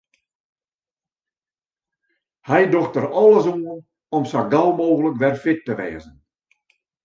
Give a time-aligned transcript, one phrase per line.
[2.47, 3.63] Hy docht der alles oan
[4.15, 6.15] om sa gau mooglik wer fit te wêzen.